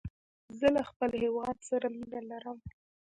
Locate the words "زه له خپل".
0.59-1.11